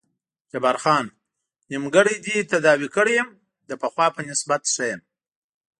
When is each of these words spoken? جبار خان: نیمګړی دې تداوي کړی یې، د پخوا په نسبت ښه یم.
جبار 0.51 0.77
خان: 0.83 1.05
نیمګړی 1.71 2.15
دې 2.25 2.37
تداوي 2.51 2.89
کړی 2.95 3.13
یې، 3.19 3.23
د 3.69 3.71
پخوا 3.81 4.07
په 4.15 4.21
نسبت 4.29 4.61
ښه 4.73 4.85
یم. 4.91 5.01